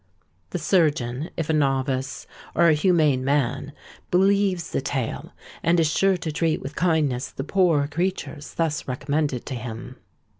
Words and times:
The 0.49 0.57
surgeon—if 0.57 1.47
a 1.47 1.53
novice, 1.53 2.25
or 2.55 2.67
a 2.69 2.73
humane 2.73 3.23
man—believes 3.23 4.71
the 4.71 4.81
tale, 4.81 5.31
and 5.61 5.79
is 5.79 5.91
sure 5.95 6.17
to 6.17 6.31
treat 6.31 6.59
with 6.59 6.75
kindness 6.75 7.29
the 7.29 7.43
'poor 7.43 7.87
creatures' 7.87 8.55
thus 8.55 8.87
recommended 8.87 9.45
to 9.45 9.53
him. 9.53 9.97